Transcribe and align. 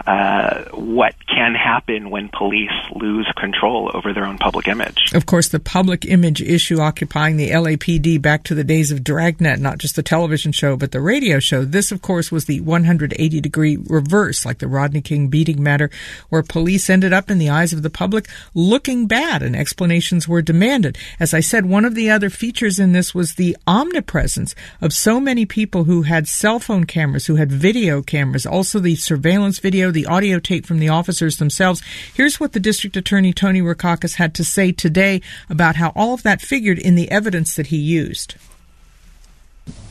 uh, 0.06 0.64
what 0.72 1.16
can 1.28 1.54
happen 1.54 2.10
when 2.10 2.30
police 2.30 2.72
lose 2.96 3.32
control 3.36 3.92
over 3.94 4.14
their 4.14 4.26
own 4.26 4.38
public 4.38 4.68
image. 4.68 5.14
Of 5.14 5.26
course, 5.26 5.50
the 5.50 5.60
public 5.60 6.06
image 6.06 6.42
issue 6.42 6.80
occupying 6.80 7.38
the 7.38 7.50
LAPD 7.52 8.22
back 8.22 8.44
to 8.44 8.56
the 8.56 8.64
days 8.64 8.92
of 8.92 9.04
Dragnet, 9.04 9.60
not 9.60 9.78
just 9.78 9.96
the 9.96 10.04
television 10.04 10.52
show, 10.52 10.78
but 10.78 10.92
the 10.92 11.02
radio 11.02 11.40
show. 11.40 11.64
This, 11.66 11.92
of 11.92 12.02
course, 12.02 12.32
was 12.32 12.46
the 12.46 12.62
180 12.62 13.42
degree 13.42 13.78
reverse, 13.78 14.46
like 14.46 14.60
the 14.60 14.68
Rodney 14.68 15.02
King 15.02 15.28
beating 15.28 15.62
matter, 15.62 15.90
where 16.30 16.44
police 16.44 16.90
ended 16.90 17.14
up 17.14 17.30
in 17.30 17.38
the 17.38 17.50
eyes 17.50 17.74
of 17.74 17.84
the 17.84 17.90
public 17.90 18.28
looking 18.54 19.08
bad 19.08 19.42
and 19.44 19.56
explanations 19.56 20.28
were 20.28 20.42
demanded. 20.42 20.98
As 21.20 21.34
I 21.34 21.40
said, 21.40 21.66
one 21.66 21.86
of 21.86 21.96
the 21.96 22.10
other 22.10 22.30
features 22.30 22.80
in 22.80 22.94
this 22.94 23.14
was 23.14 23.36
the 23.36 23.58
omnipresence 23.68 24.56
of 24.82 24.87
so 24.94 25.20
many 25.20 25.46
people 25.46 25.86
who 25.86 26.04
had 26.04 26.28
cell 26.28 26.60
phone 26.60 26.86
cameras, 26.86 27.26
who 27.26 27.36
had 27.36 27.52
video 27.52 28.02
cameras, 28.02 28.46
also 28.46 28.80
the 28.80 28.96
surveillance 28.96 29.60
video, 29.60 29.92
the 29.92 30.06
audio 30.06 30.40
tape 30.40 30.66
from 30.66 30.80
the 30.80 30.90
officers 30.90 31.38
themselves. 31.38 31.82
Here's 32.14 32.40
what 32.40 32.54
the 32.54 32.60
district 32.60 32.98
attorney 32.98 33.34
Tony 33.34 33.62
Rackauckas 33.62 34.16
had 34.16 34.34
to 34.36 34.46
say 34.46 34.72
today 34.72 35.22
about 35.50 35.76
how 35.76 35.92
all 35.96 36.14
of 36.14 36.24
that 36.24 36.42
figured 36.42 36.80
in 36.80 36.96
the 36.96 37.10
evidence 37.12 37.56
that 37.56 37.68
he 37.68 37.78
used. 37.78 38.36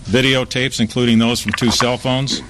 Videotapes, 0.05 0.81
including 0.81 1.19
those 1.19 1.41
from 1.41 1.53
two 1.53 1.71
cell 1.71 1.97
phones, 1.97 2.41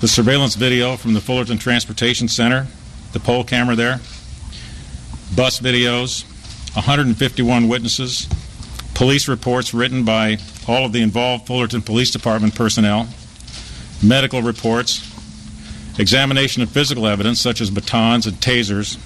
the 0.00 0.08
surveillance 0.08 0.54
video 0.54 0.96
from 0.96 1.14
the 1.14 1.20
Fullerton 1.20 1.58
Transportation 1.58 2.26
Center, 2.26 2.66
the 3.12 3.20
pole 3.20 3.44
camera 3.44 3.76
there, 3.76 4.00
bus 5.36 5.60
videos, 5.60 6.24
151 6.74 7.68
witnesses, 7.68 8.28
police 9.00 9.28
reports 9.28 9.72
written 9.72 10.04
by 10.04 10.36
all 10.68 10.84
of 10.84 10.92
the 10.92 11.00
involved 11.00 11.46
Fullerton 11.46 11.80
Police 11.80 12.10
Department 12.10 12.54
personnel, 12.54 13.08
medical 14.02 14.42
reports, 14.42 15.00
examination 15.98 16.62
of 16.62 16.68
physical 16.70 17.06
evidence 17.06 17.40
such 17.40 17.62
as 17.62 17.70
batons 17.70 18.26
and 18.26 18.36
tasers, 18.36 18.98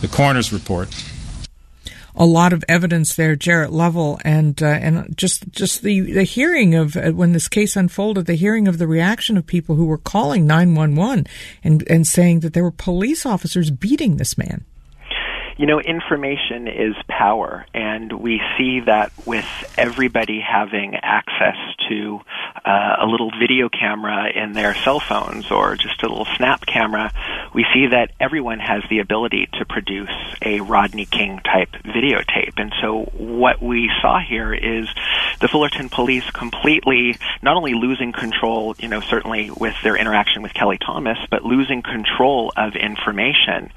the 0.00 0.08
coroner's 0.08 0.52
report. 0.52 0.88
A 2.16 2.26
lot 2.26 2.52
of 2.52 2.64
evidence 2.68 3.14
there, 3.14 3.36
Jarret 3.36 3.70
Lovell, 3.70 4.18
and 4.24 4.60
uh, 4.60 4.66
and 4.66 5.16
just 5.16 5.48
just 5.52 5.82
the 5.82 6.00
the 6.00 6.24
hearing 6.24 6.74
of 6.74 6.96
uh, 6.96 7.12
when 7.12 7.30
this 7.30 7.46
case 7.46 7.76
unfolded, 7.76 8.26
the 8.26 8.34
hearing 8.34 8.66
of 8.66 8.78
the 8.78 8.88
reaction 8.88 9.36
of 9.36 9.46
people 9.46 9.76
who 9.76 9.86
were 9.86 9.98
calling 9.98 10.44
nine 10.44 10.74
one 10.74 10.96
one 10.96 11.24
and 11.62 11.88
and 11.88 12.04
saying 12.04 12.40
that 12.40 12.52
there 12.52 12.64
were 12.64 12.72
police 12.72 13.24
officers 13.24 13.70
beating 13.70 14.16
this 14.16 14.36
man 14.36 14.64
you 15.56 15.66
know, 15.66 15.80
information 15.80 16.66
is 16.68 16.94
power, 17.08 17.66
and 17.72 18.12
we 18.12 18.40
see 18.58 18.80
that 18.80 19.12
with 19.24 19.46
everybody 19.78 20.40
having 20.40 20.96
access 20.96 21.56
to 21.88 22.20
uh, 22.64 22.96
a 23.00 23.06
little 23.06 23.30
video 23.38 23.68
camera 23.68 24.30
in 24.30 24.52
their 24.52 24.74
cell 24.74 25.00
phones 25.00 25.50
or 25.50 25.76
just 25.76 26.02
a 26.02 26.08
little 26.08 26.26
snap 26.36 26.66
camera, 26.66 27.12
we 27.54 27.64
see 27.72 27.86
that 27.88 28.10
everyone 28.18 28.58
has 28.58 28.82
the 28.90 28.98
ability 28.98 29.48
to 29.54 29.64
produce 29.64 30.10
a 30.42 30.60
Rodney 30.60 31.06
King 31.06 31.38
type 31.44 31.70
videotape. 31.84 32.54
And 32.56 32.72
so 32.80 33.04
what 33.16 33.62
we 33.62 33.90
saw 34.02 34.18
here 34.18 34.52
is 34.52 34.88
the 35.44 35.48
Fullerton 35.48 35.90
police 35.90 36.24
completely 36.30 37.18
not 37.42 37.54
only 37.54 37.74
losing 37.74 38.12
control, 38.12 38.74
you 38.78 38.88
know, 38.88 39.00
certainly 39.00 39.50
with 39.50 39.74
their 39.82 39.94
interaction 39.94 40.40
with 40.40 40.54
Kelly 40.54 40.78
Thomas, 40.78 41.18
but 41.30 41.44
losing 41.44 41.82
control 41.82 42.50
of 42.56 42.74
information. 42.76 43.70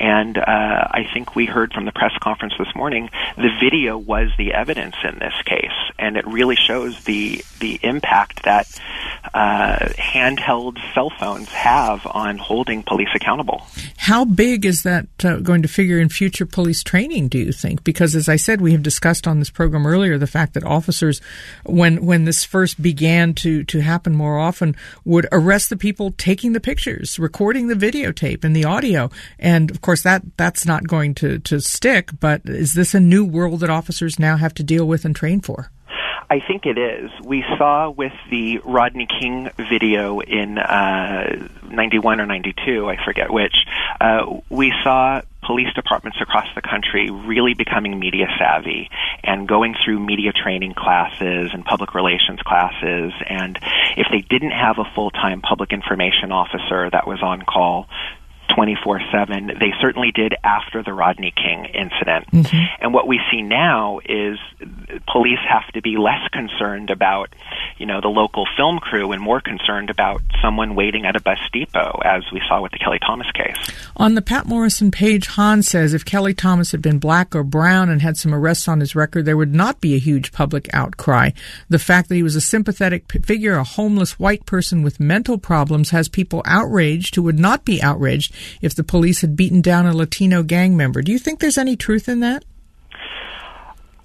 And 0.00 0.36
uh, 0.36 0.42
I 0.44 1.06
think 1.14 1.36
we 1.36 1.46
heard 1.46 1.72
from 1.72 1.84
the 1.84 1.92
press 1.92 2.10
conference 2.20 2.54
this 2.58 2.74
morning, 2.74 3.08
the 3.36 3.50
video 3.60 3.96
was 3.96 4.30
the 4.36 4.52
evidence 4.52 4.96
in 5.04 5.20
this 5.20 5.34
case, 5.44 5.70
and 5.96 6.16
it 6.16 6.26
really 6.26 6.56
shows 6.56 7.04
the 7.04 7.44
the 7.60 7.78
impact 7.84 8.42
that 8.42 8.66
uh, 9.34 9.88
handheld 9.96 10.78
cell 10.94 11.10
phones 11.18 11.48
have 11.48 12.06
on 12.06 12.38
holding 12.38 12.82
police 12.82 13.08
accountable. 13.14 13.66
How 13.96 14.24
big 14.24 14.66
is 14.66 14.82
that 14.82 15.06
uh, 15.24 15.36
going 15.36 15.62
to 15.62 15.68
figure 15.68 15.98
in 15.98 16.08
future 16.08 16.44
police 16.44 16.82
training? 16.82 17.28
Do 17.28 17.38
you 17.38 17.52
think? 17.52 17.84
Because 17.84 18.14
as 18.14 18.28
I 18.28 18.36
said, 18.36 18.60
we 18.60 18.72
have 18.72 18.82
discussed 18.82 19.26
on 19.26 19.38
this 19.38 19.50
program 19.50 19.86
earlier 19.86 20.18
the 20.18 20.26
fact 20.26 20.54
that 20.54 20.64
officers, 20.64 21.20
when 21.64 22.04
when 22.04 22.24
this 22.24 22.44
first 22.44 22.82
began 22.82 23.34
to 23.34 23.64
to 23.64 23.80
happen 23.80 24.14
more 24.14 24.38
often, 24.38 24.76
would 25.04 25.26
arrest 25.32 25.70
the 25.70 25.76
people 25.76 26.12
taking 26.12 26.52
the 26.52 26.60
pictures, 26.60 27.18
recording 27.18 27.68
the 27.68 27.74
videotape 27.74 28.44
and 28.44 28.56
the 28.56 28.64
audio, 28.64 29.10
and 29.38 29.70
of 29.70 29.80
course 29.80 30.02
that 30.02 30.22
that's 30.36 30.66
not 30.66 30.86
going 30.86 31.14
to 31.14 31.38
to 31.40 31.60
stick. 31.60 32.10
But 32.20 32.42
is 32.44 32.74
this 32.74 32.94
a 32.94 33.00
new 33.00 33.24
world 33.24 33.60
that 33.60 33.70
officers 33.70 34.18
now 34.18 34.36
have 34.36 34.54
to 34.54 34.62
deal 34.62 34.86
with 34.86 35.04
and 35.04 35.14
train 35.14 35.40
for? 35.40 35.70
I 36.32 36.40
think 36.40 36.64
it 36.64 36.78
is. 36.78 37.10
We 37.22 37.44
saw 37.58 37.90
with 37.90 38.14
the 38.30 38.56
Rodney 38.64 39.06
King 39.06 39.50
video 39.68 40.20
in 40.20 40.56
uh, 40.56 41.46
91 41.68 42.22
or 42.22 42.26
92, 42.26 42.88
I 42.88 42.96
forget 43.04 43.30
which, 43.30 43.54
uh, 44.00 44.40
we 44.48 44.72
saw 44.82 45.20
police 45.42 45.70
departments 45.74 46.16
across 46.22 46.46
the 46.54 46.62
country 46.62 47.10
really 47.10 47.52
becoming 47.52 47.98
media 47.98 48.28
savvy 48.38 48.88
and 49.22 49.46
going 49.46 49.74
through 49.84 50.00
media 50.00 50.32
training 50.32 50.72
classes 50.72 51.50
and 51.52 51.66
public 51.66 51.94
relations 51.94 52.40
classes. 52.40 53.12
And 53.28 53.58
if 53.98 54.06
they 54.10 54.22
didn't 54.22 54.52
have 54.52 54.78
a 54.78 54.84
full 54.94 55.10
time 55.10 55.42
public 55.42 55.70
information 55.70 56.32
officer 56.32 56.88
that 56.88 57.06
was 57.06 57.22
on 57.22 57.42
call 57.42 57.88
24 58.54 59.00
7. 59.12 59.46
They 59.58 59.72
certainly 59.80 60.12
did 60.12 60.34
after 60.44 60.82
the 60.82 60.92
Rodney 60.92 61.32
King 61.34 61.66
incident. 61.66 62.30
Mm-hmm. 62.30 62.64
And 62.80 62.94
what 62.94 63.06
we 63.06 63.20
see 63.30 63.42
now 63.42 64.00
is 64.04 64.38
police 65.10 65.38
have 65.48 65.66
to 65.74 65.82
be 65.82 65.96
less 65.96 66.26
concerned 66.32 66.90
about, 66.90 67.34
you 67.78 67.86
know, 67.86 68.00
the 68.00 68.08
local 68.08 68.46
film 68.56 68.78
crew 68.78 69.12
and 69.12 69.22
more 69.22 69.40
concerned 69.40 69.90
about 69.90 70.22
someone 70.40 70.74
waiting 70.74 71.06
at 71.06 71.16
a 71.16 71.20
bus 71.20 71.38
depot, 71.52 72.00
as 72.04 72.24
we 72.32 72.40
saw 72.48 72.60
with 72.60 72.72
the 72.72 72.78
Kelly 72.78 72.98
Thomas 72.98 73.30
case. 73.32 73.56
On 73.96 74.14
the 74.14 74.22
Patt 74.22 74.46
Morrison 74.46 74.90
page, 74.90 75.26
Hahn 75.26 75.62
says 75.62 75.94
if 75.94 76.04
Kelly 76.04 76.34
Thomas 76.34 76.72
had 76.72 76.82
been 76.82 76.98
black 76.98 77.34
or 77.34 77.42
brown 77.42 77.88
and 77.88 78.02
had 78.02 78.16
some 78.16 78.34
arrests 78.34 78.68
on 78.68 78.80
his 78.80 78.94
record, 78.94 79.24
there 79.24 79.36
would 79.36 79.54
not 79.54 79.80
be 79.80 79.94
a 79.94 79.98
huge 79.98 80.32
public 80.32 80.72
outcry. 80.74 81.30
The 81.68 81.78
fact 81.78 82.08
that 82.08 82.14
he 82.16 82.22
was 82.22 82.36
a 82.36 82.40
sympathetic 82.40 83.10
figure, 83.24 83.54
a 83.54 83.64
homeless 83.64 84.18
white 84.18 84.46
person 84.46 84.82
with 84.82 85.00
mental 85.00 85.38
problems, 85.38 85.90
has 85.90 86.08
people 86.08 86.42
outraged 86.44 87.14
who 87.14 87.22
would 87.22 87.38
not 87.38 87.64
be 87.64 87.82
outraged 87.82 88.34
if 88.60 88.74
the 88.74 88.84
police 88.84 89.20
had 89.20 89.36
beaten 89.36 89.60
down 89.60 89.86
a 89.86 89.94
Latino 89.94 90.42
gang 90.42 90.76
member. 90.76 91.02
Do 91.02 91.12
you 91.12 91.18
think 91.18 91.40
there's 91.40 91.58
any 91.58 91.76
truth 91.76 92.08
in 92.08 92.20
that? 92.20 92.44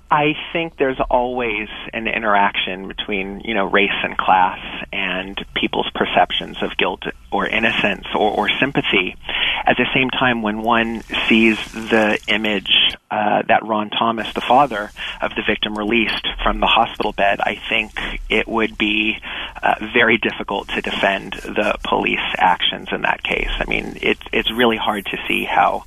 I 0.09 0.35
think 0.53 0.77
there's 0.77 0.99
always 1.09 1.67
an 1.93 2.07
interaction 2.07 2.87
between, 2.87 3.41
you 3.43 3.53
know, 3.53 3.65
race 3.65 3.89
and 4.03 4.17
class 4.17 4.59
and 4.93 5.43
people's 5.53 5.89
perceptions 5.93 6.63
of 6.63 6.77
guilt 6.77 7.03
or 7.29 7.45
innocence 7.45 8.05
or, 8.15 8.31
or 8.31 8.49
sympathy. 8.57 9.17
At 9.65 9.75
the 9.75 9.85
same 9.93 10.09
time, 10.09 10.41
when 10.41 10.61
one 10.61 11.03
sees 11.27 11.57
the 11.73 12.17
image 12.27 12.71
uh, 13.11 13.41
that 13.49 13.65
Ron 13.65 13.89
Thomas, 13.89 14.31
the 14.33 14.39
father 14.39 14.91
of 15.21 15.31
the 15.35 15.43
victim, 15.45 15.77
released 15.77 16.25
from 16.41 16.61
the 16.61 16.67
hospital 16.67 17.11
bed, 17.11 17.41
I 17.41 17.59
think 17.67 17.91
it 18.29 18.47
would 18.47 18.77
be 18.77 19.17
uh, 19.61 19.75
very 19.93 20.17
difficult 20.17 20.67
to 20.69 20.81
defend 20.81 21.33
the 21.33 21.75
police 21.83 22.19
actions 22.37 22.89
in 22.91 23.01
that 23.01 23.23
case. 23.23 23.51
I 23.59 23.65
mean, 23.65 23.97
it's 24.01 24.21
it's 24.31 24.51
really 24.51 24.77
hard 24.77 25.05
to 25.07 25.17
see 25.27 25.43
how 25.43 25.83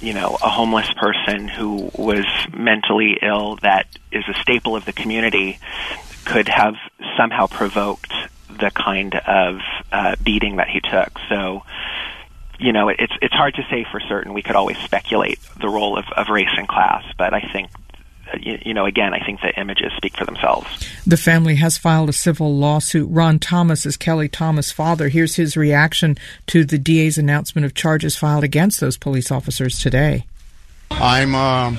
you 0.00 0.14
know, 0.14 0.38
a 0.42 0.48
homeless 0.48 0.90
person 0.94 1.46
who 1.46 1.90
was 1.94 2.24
mentally 2.56 3.18
ill 3.20 3.56
that 3.56 3.86
is 4.10 4.24
a 4.28 4.34
staple 4.40 4.74
of 4.74 4.84
the 4.86 4.92
community 4.92 5.58
could 6.24 6.48
have 6.48 6.74
somehow 7.16 7.46
provoked 7.46 8.12
the 8.48 8.70
kind 8.70 9.14
of 9.14 9.60
uh, 9.92 10.16
beating 10.22 10.56
that 10.56 10.68
he 10.68 10.80
took. 10.80 11.18
So, 11.28 11.62
you 12.58 12.72
know, 12.72 12.88
it's 12.88 13.12
it's 13.20 13.34
hard 13.34 13.54
to 13.54 13.62
say 13.70 13.86
for 13.90 14.00
certain. 14.00 14.32
We 14.32 14.42
could 14.42 14.56
always 14.56 14.78
speculate 14.78 15.38
the 15.60 15.68
role 15.68 15.98
of, 15.98 16.04
of 16.16 16.28
race 16.28 16.54
and 16.56 16.68
class, 16.68 17.04
but 17.16 17.34
I 17.34 17.40
think 17.52 17.70
you, 18.40 18.74
know, 18.74 18.86
again, 18.86 19.14
I 19.14 19.24
think 19.24 19.40
the 19.40 19.58
images 19.58 19.92
speak 19.96 20.16
for 20.16 20.24
themselves. 20.24 20.68
The 21.06 21.16
family 21.16 21.56
has 21.56 21.78
filed 21.78 22.08
a 22.08 22.12
civil 22.12 22.56
lawsuit. 22.56 23.08
Ron 23.10 23.38
Thomas 23.38 23.86
is 23.86 23.96
Kelly 23.96 24.28
Thomas' 24.28 24.72
father. 24.72 25.08
Here's 25.08 25.36
his 25.36 25.56
reaction 25.56 26.16
to 26.48 26.64
the 26.64 26.78
DA's 26.78 27.18
announcement 27.18 27.64
of 27.64 27.74
charges 27.74 28.16
filed 28.16 28.44
against 28.44 28.80
those 28.80 28.96
police 28.96 29.30
officers 29.30 29.78
today. 29.78 30.26
I'm, 30.90 31.34
uh, 31.34 31.76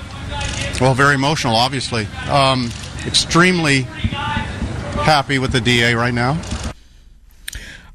well, 0.80 0.94
very 0.94 1.14
emotional, 1.14 1.54
obviously. 1.54 2.06
Um, 2.28 2.70
extremely 3.06 3.82
happy 3.82 5.38
with 5.38 5.52
the 5.52 5.60
DA 5.60 5.94
right 5.94 6.14
now. 6.14 6.40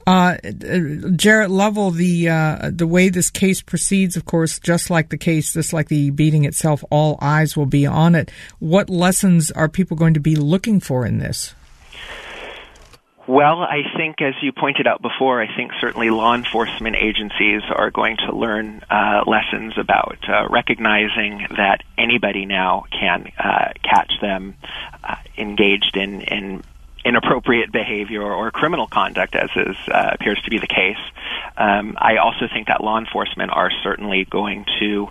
Uh, 0.08 0.38
Jarret 0.42 1.50
Lovell, 1.50 1.92
the 1.92 2.30
uh, 2.30 2.72
the 2.74 2.88
way 2.88 3.10
this 3.10 3.30
case 3.30 3.62
proceeds, 3.62 4.16
of 4.16 4.24
course, 4.24 4.58
just 4.58 4.90
like 4.90 5.10
the 5.10 5.18
case, 5.18 5.52
just 5.52 5.74
like 5.74 5.90
the 5.90 6.12
beating 6.12 6.46
itself, 6.46 6.82
all 6.90 7.18
eyes 7.22 7.58
will 7.58 7.66
be 7.66 7.86
on 7.86 8.16
it. 8.16 8.32
What 8.60 8.90
lessons 8.90 9.52
are 9.52 9.68
people 9.68 9.98
going 9.98 10.14
to 10.14 10.22
be 10.22 10.38
looking 10.38 10.80
for 10.80 11.06
in 11.06 11.18
this? 11.18 11.54
Well, 13.28 13.62
I 13.62 13.82
think, 13.98 14.22
as 14.22 14.36
you 14.42 14.54
pointed 14.54 14.88
out 14.88 15.02
before, 15.02 15.42
I 15.42 15.54
think 15.54 15.74
certainly 15.82 16.10
law 16.10 16.34
enforcement 16.34 16.96
agencies 16.96 17.62
are 17.70 17.92
going 17.92 18.16
to 18.26 18.34
learn 18.34 18.84
uh, 18.90 19.24
lessons 19.28 19.74
about 19.78 20.20
uh, 20.30 20.48
recognizing 20.50 21.46
that 21.58 21.84
anybody 21.98 22.46
now 22.46 22.86
can 22.98 23.30
uh, 23.38 23.74
catch 23.84 24.14
them 24.22 24.56
uh, 25.04 25.16
engaged 25.38 25.98
in, 25.98 26.22
in 26.22 26.64
inappropriate 27.06 27.72
behavior 27.72 28.22
or 28.22 28.52
criminal 28.52 28.88
conduct, 28.88 29.36
as 29.36 29.50
is, 29.56 29.76
uh, 29.88 30.10
appears 30.14 30.42
to 30.44 30.50
be 30.50 30.60
the 30.60 30.68
case. 30.68 30.98
Um, 31.58 31.98
I 31.98 32.18
also 32.18 32.48
think 32.52 32.68
that 32.68 32.84
law 32.84 33.00
enforcement 33.00 33.52
are 33.52 33.72
certainly 33.84 34.26
going 34.26 34.66
to 34.80 35.08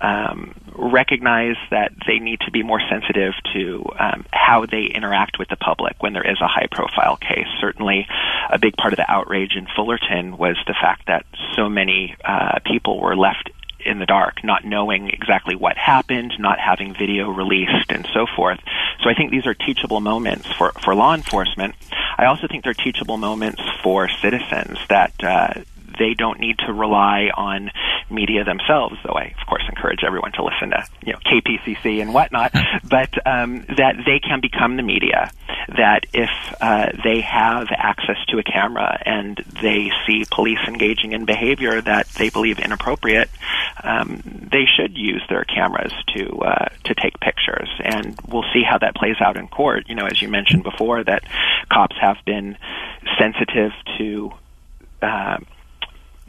um, 0.00 0.54
recognize 0.74 1.56
that 1.70 1.92
they 2.06 2.18
need 2.18 2.40
to 2.40 2.50
be 2.50 2.62
more 2.62 2.80
sensitive 2.88 3.34
to 3.52 3.84
um, 3.98 4.24
how 4.32 4.66
they 4.66 4.84
interact 4.84 5.38
with 5.38 5.48
the 5.48 5.56
public 5.56 5.96
when 6.02 6.12
there 6.12 6.28
is 6.28 6.40
a 6.40 6.46
high 6.46 6.68
profile 6.70 7.16
case. 7.16 7.48
Certainly, 7.60 8.06
a 8.50 8.58
big 8.58 8.76
part 8.76 8.92
of 8.92 8.98
the 8.98 9.10
outrage 9.10 9.56
in 9.56 9.66
Fullerton 9.74 10.36
was 10.36 10.56
the 10.66 10.74
fact 10.74 11.06
that 11.06 11.26
so 11.56 11.68
many 11.68 12.14
uh, 12.24 12.60
people 12.64 13.00
were 13.00 13.16
left 13.16 13.50
in 13.84 13.98
the 13.98 14.06
dark, 14.06 14.44
not 14.44 14.64
knowing 14.64 15.08
exactly 15.08 15.54
what 15.54 15.76
happened, 15.76 16.34
not 16.38 16.58
having 16.58 16.94
video 16.94 17.30
released, 17.30 17.90
and 17.90 18.06
so 18.12 18.26
forth. 18.36 18.58
So 19.02 19.08
I 19.08 19.14
think 19.14 19.30
these 19.30 19.46
are 19.46 19.54
teachable 19.54 20.00
moments 20.00 20.48
for, 20.52 20.72
for 20.82 20.94
law 20.94 21.14
enforcement. 21.14 21.74
I 22.16 22.26
also 22.26 22.48
think 22.48 22.64
they're 22.64 22.74
teachable 22.74 23.16
moments 23.16 23.62
for 23.82 24.08
citizens 24.08 24.78
that 24.88 25.12
uh, 25.22 25.62
they 25.98 26.14
don't 26.14 26.40
need 26.40 26.58
to 26.66 26.72
rely 26.72 27.30
on 27.34 27.70
media 28.10 28.44
themselves, 28.44 28.96
though 29.04 29.14
I, 29.14 29.34
of 29.38 29.46
course, 29.46 29.64
encourage 29.68 30.04
everyone 30.04 30.32
to 30.32 30.44
listen 30.44 30.70
to, 30.70 30.84
you 31.04 31.12
know, 31.12 31.18
KPCC 31.18 32.00
and 32.00 32.14
whatnot, 32.14 32.52
but 32.84 33.10
um, 33.26 33.64
that 33.76 33.96
they 34.06 34.18
can 34.20 34.40
become 34.40 34.76
the 34.76 34.82
media. 34.82 35.30
That 35.68 36.06
if 36.14 36.30
uh, 36.60 36.86
they 37.04 37.20
have 37.20 37.68
access 37.70 38.16
to 38.28 38.38
a 38.38 38.42
camera 38.42 39.00
and 39.04 39.36
they 39.62 39.90
see 40.06 40.24
police 40.30 40.60
engaging 40.66 41.12
in 41.12 41.26
behavior 41.26 41.80
that 41.82 42.08
they 42.10 42.30
believe 42.30 42.58
inappropriate, 42.58 43.28
um, 43.84 44.22
they 44.52 44.64
should 44.66 44.96
use 44.96 45.22
their 45.28 45.44
cameras 45.44 45.92
to 46.14 46.38
uh, 46.38 46.68
to 46.84 46.94
take 46.94 47.18
pictures, 47.20 47.68
and 47.84 48.18
we'll 48.26 48.44
see 48.52 48.62
how 48.62 48.78
that 48.78 48.94
plays 48.94 49.16
out 49.20 49.36
in 49.36 49.48
court. 49.48 49.88
You 49.88 49.94
know, 49.94 50.06
as 50.06 50.20
you 50.20 50.28
mentioned 50.28 50.62
before, 50.62 51.04
that 51.04 51.24
cops 51.70 51.96
have 52.00 52.16
been 52.24 52.56
sensitive 53.18 53.72
to. 53.98 54.32
Uh, 55.00 55.38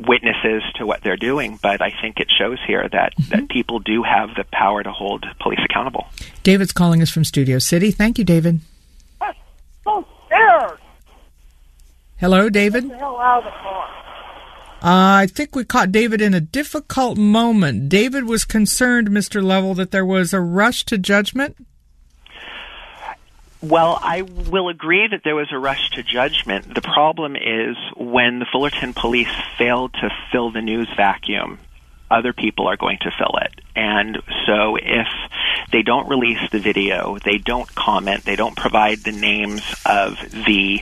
witnesses 0.07 0.63
to 0.75 0.85
what 0.85 1.01
they're 1.01 1.17
doing, 1.17 1.59
but 1.61 1.81
I 1.81 1.91
think 2.01 2.19
it 2.19 2.31
shows 2.37 2.57
here 2.65 2.87
that, 2.91 3.15
mm-hmm. 3.15 3.31
that 3.31 3.49
people 3.49 3.79
do 3.79 4.01
have 4.03 4.29
the 4.35 4.45
power 4.51 4.81
to 4.81 4.91
hold 4.91 5.25
police 5.41 5.59
accountable. 5.65 6.07
David's 6.43 6.71
calling 6.71 7.01
us 7.01 7.09
from 7.09 7.25
Studio 7.25 7.59
City. 7.59 7.91
Thank 7.91 8.17
you, 8.17 8.23
David. 8.23 8.61
I'm 9.19 9.33
so 9.83 10.05
scared. 10.25 10.79
Hello, 12.17 12.49
David. 12.49 12.83
Get 12.83 12.91
the 12.91 12.97
hell 12.97 13.19
out 13.19 13.39
of 13.39 13.43
the 13.45 13.49
car. 13.49 13.88
Uh, 14.81 15.23
I 15.23 15.27
think 15.27 15.55
we 15.55 15.65
caught 15.65 15.91
David 15.91 16.21
in 16.21 16.33
a 16.33 16.39
difficult 16.39 17.17
moment. 17.17 17.89
David 17.89 18.25
was 18.25 18.45
concerned, 18.45 19.09
Mr. 19.09 19.43
Lovell, 19.43 19.73
that 19.73 19.91
there 19.91 20.05
was 20.05 20.33
a 20.33 20.39
rush 20.39 20.85
to 20.85 20.97
judgment. 20.97 21.57
Well, 23.61 23.99
I 24.01 24.21
will 24.21 24.69
agree 24.69 25.05
that 25.11 25.21
there 25.25 25.35
was 25.35 25.51
a 25.51 25.59
rush 25.59 25.89
to 25.91 26.03
judgment. 26.03 26.73
The 26.73 26.81
problem 26.81 27.35
is 27.35 27.75
when 27.97 28.39
the 28.39 28.45
Fullerton 28.49 28.93
police 28.93 29.27
failed 29.57 29.93
to 29.95 30.09
fill 30.31 30.51
the 30.51 30.61
news 30.61 30.87
vacuum, 30.95 31.59
other 32.09 32.31
people 32.31 32.67
are 32.67 32.77
going 32.77 32.99
to 33.01 33.11
fill 33.11 33.37
it. 33.41 33.59
And 33.75 34.17
so 34.45 34.77
if 34.77 35.07
they 35.71 35.81
don't 35.81 36.07
release 36.09 36.39
the 36.51 36.59
video, 36.59 37.17
they 37.23 37.37
don't 37.37 37.73
comment, 37.75 38.25
they 38.25 38.35
don't 38.35 38.55
provide 38.55 38.99
the 38.99 39.11
names 39.11 39.61
of 39.85 40.17
the 40.31 40.81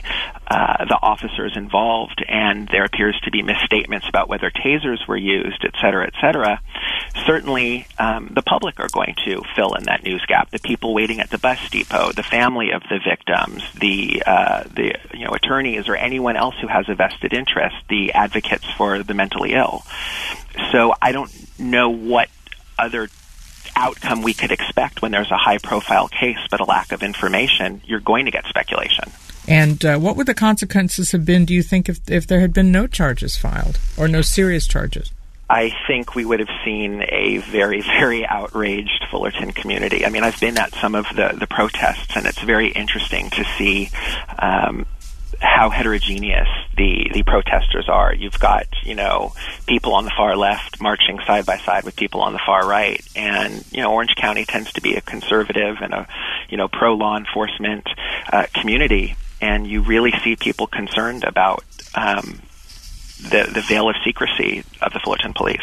uh, 0.50 0.86
the 0.86 0.98
officers 1.02 1.56
involved, 1.56 2.24
and 2.26 2.68
there 2.68 2.84
appears 2.84 3.18
to 3.22 3.30
be 3.30 3.42
misstatements 3.42 4.08
about 4.08 4.30
whether 4.30 4.50
tasers 4.50 5.06
were 5.06 5.16
used, 5.16 5.62
et 5.62 5.74
cetera, 5.78 6.06
et 6.06 6.14
cetera. 6.22 6.60
Certainly, 7.26 7.86
um, 7.98 8.30
the 8.32 8.40
public 8.40 8.80
are 8.80 8.88
going 8.88 9.14
to 9.26 9.42
fill 9.54 9.74
in 9.74 9.84
that 9.84 10.02
news 10.04 10.24
gap. 10.26 10.50
The 10.50 10.58
people 10.58 10.94
waiting 10.94 11.20
at 11.20 11.28
the 11.28 11.36
bus 11.36 11.58
depot, 11.68 12.12
the 12.12 12.22
family 12.22 12.70
of 12.70 12.82
the 12.88 12.98
victims, 12.98 13.62
the 13.78 14.22
uh, 14.24 14.62
the 14.74 14.94
you 15.12 15.26
know 15.26 15.32
attorneys, 15.32 15.86
or 15.88 15.96
anyone 15.96 16.36
else 16.36 16.54
who 16.60 16.66
has 16.66 16.88
a 16.88 16.94
vested 16.94 17.34
interest, 17.34 17.76
the 17.90 18.12
advocates 18.12 18.64
for 18.76 19.02
the 19.02 19.14
mentally 19.14 19.52
ill. 19.52 19.82
So 20.72 20.94
I 21.02 21.12
don't 21.12 21.30
know 21.58 21.90
what 21.90 22.28
other 22.78 23.08
outcome 23.76 24.22
we 24.22 24.34
could 24.34 24.52
expect 24.52 25.02
when 25.02 25.12
there's 25.12 25.30
a 25.30 25.36
high 25.36 25.58
profile 25.58 26.08
case 26.08 26.38
but 26.50 26.60
a 26.60 26.64
lack 26.64 26.92
of 26.92 27.02
information, 27.02 27.80
you're 27.84 28.00
going 28.00 28.24
to 28.26 28.30
get 28.30 28.44
speculation. 28.46 29.04
And 29.46 29.82
uh, 29.84 29.98
what 29.98 30.16
would 30.16 30.26
the 30.26 30.34
consequences 30.34 31.12
have 31.12 31.24
been, 31.24 31.46
do 31.46 31.54
you 31.54 31.62
think, 31.62 31.88
if, 31.88 32.00
if 32.10 32.26
there 32.26 32.40
had 32.40 32.52
been 32.52 32.70
no 32.70 32.86
charges 32.86 33.36
filed 33.36 33.78
or 33.96 34.06
no 34.06 34.20
serious 34.20 34.66
charges? 34.66 35.10
I 35.50 35.72
think 35.86 36.14
we 36.14 36.26
would 36.26 36.40
have 36.40 36.50
seen 36.62 37.02
a 37.08 37.38
very, 37.38 37.80
very 37.80 38.26
outraged 38.26 39.06
Fullerton 39.10 39.52
community. 39.52 40.04
I 40.04 40.10
mean, 40.10 40.22
I've 40.22 40.38
been 40.38 40.58
at 40.58 40.74
some 40.74 40.94
of 40.94 41.06
the, 41.16 41.34
the 41.38 41.46
protests, 41.46 42.14
and 42.14 42.26
it's 42.26 42.42
very 42.42 42.68
interesting 42.68 43.30
to 43.30 43.44
see 43.56 43.88
um, 44.38 44.84
how 45.40 45.70
heterogeneous 45.70 46.48
the 46.76 47.10
the 47.12 47.22
protesters 47.22 47.88
are. 47.88 48.14
You've 48.14 48.38
got 48.38 48.66
you 48.82 48.94
know 48.94 49.32
people 49.66 49.94
on 49.94 50.04
the 50.04 50.12
far 50.16 50.36
left 50.36 50.80
marching 50.80 51.18
side 51.26 51.46
by 51.46 51.58
side 51.58 51.84
with 51.84 51.96
people 51.96 52.20
on 52.20 52.32
the 52.32 52.40
far 52.44 52.66
right, 52.66 53.04
and 53.14 53.64
you 53.72 53.82
know 53.82 53.92
Orange 53.92 54.14
County 54.16 54.44
tends 54.44 54.72
to 54.72 54.80
be 54.80 54.94
a 54.94 55.00
conservative 55.00 55.76
and 55.80 55.92
a 55.92 56.08
you 56.48 56.56
know 56.56 56.68
pro 56.68 56.94
law 56.94 57.16
enforcement 57.16 57.88
uh, 58.32 58.46
community, 58.54 59.16
and 59.40 59.66
you 59.66 59.82
really 59.82 60.12
see 60.24 60.36
people 60.36 60.66
concerned 60.66 61.24
about 61.24 61.64
um, 61.94 62.40
the 63.22 63.48
the 63.52 63.62
veil 63.66 63.88
of 63.88 63.96
secrecy 64.04 64.64
of 64.80 64.92
the 64.92 65.00
Fullerton 65.00 65.34
police. 65.34 65.60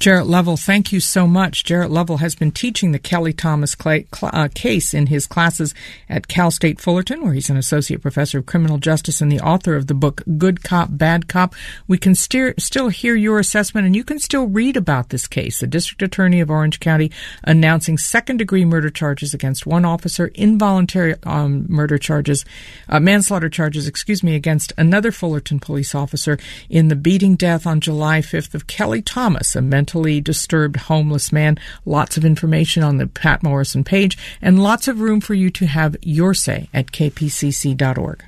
Jarret 0.00 0.28
Lovell, 0.28 0.56
thank 0.56 0.92
you 0.92 1.00
so 1.00 1.26
much. 1.26 1.64
Jarret 1.64 1.88
Lovell 1.88 2.18
has 2.18 2.34
been 2.34 2.50
teaching 2.50 2.92
the 2.92 2.98
Kelly 2.98 3.32
Thomas 3.32 3.74
cl- 3.80 4.04
uh, 4.22 4.48
case 4.54 4.92
in 4.92 5.06
his 5.06 5.26
classes 5.26 5.74
at 6.08 6.28
Cal 6.28 6.50
State 6.50 6.80
Fullerton, 6.80 7.22
where 7.22 7.32
he's 7.32 7.48
an 7.48 7.56
associate 7.56 8.02
professor 8.02 8.38
of 8.38 8.46
criminal 8.46 8.78
justice 8.78 9.20
and 9.20 9.32
the 9.32 9.40
author 9.40 9.76
of 9.76 9.86
the 9.86 9.94
book 9.94 10.22
Good 10.36 10.62
Cop, 10.62 10.88
Bad 10.92 11.28
Cop. 11.28 11.54
We 11.88 11.96
can 11.96 12.14
steer, 12.14 12.54
still 12.58 12.88
hear 12.88 13.14
your 13.14 13.38
assessment, 13.38 13.86
and 13.86 13.96
you 13.96 14.04
can 14.04 14.18
still 14.18 14.46
read 14.46 14.76
about 14.76 15.08
this 15.08 15.26
case. 15.26 15.60
The 15.60 15.66
district 15.66 16.02
attorney 16.02 16.40
of 16.40 16.50
Orange 16.50 16.80
County 16.80 17.10
announcing 17.42 17.96
second 17.96 18.38
degree 18.38 18.64
murder 18.64 18.90
charges 18.90 19.32
against 19.32 19.66
one 19.66 19.84
officer, 19.84 20.26
involuntary 20.34 21.14
um, 21.22 21.66
murder 21.68 21.98
charges, 21.98 22.44
uh, 22.88 23.00
manslaughter 23.00 23.48
charges, 23.48 23.86
excuse 23.86 24.22
me, 24.22 24.34
against 24.34 24.72
another 24.76 25.12
Fullerton 25.12 25.60
police 25.60 25.94
officer 25.94 26.38
in 26.68 26.88
the 26.88 26.96
beating 26.96 27.36
death 27.36 27.66
on 27.66 27.80
July 27.80 28.20
5th 28.20 28.54
of 28.54 28.66
Kelly 28.66 29.00
Thomas, 29.00 29.56
a 29.56 29.62
mentally 29.84 30.18
disturbed 30.18 30.76
homeless 30.76 31.30
man. 31.30 31.58
Lots 31.84 32.16
of 32.16 32.24
information 32.24 32.82
on 32.82 32.96
the 32.96 33.06
Patt 33.06 33.42
Morrison 33.42 33.84
page 33.84 34.16
and 34.40 34.62
lots 34.62 34.88
of 34.88 35.02
room 35.02 35.20
for 35.20 35.34
you 35.34 35.50
to 35.50 35.66
have 35.66 35.94
your 36.00 36.32
say 36.32 36.70
at 36.72 36.86
kpcc.org. 36.86 38.24